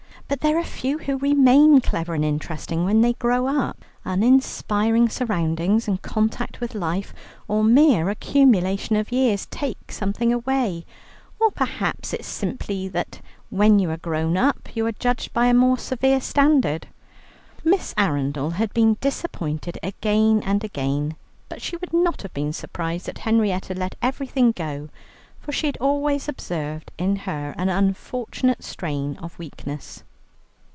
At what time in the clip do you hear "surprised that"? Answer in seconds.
22.53-23.17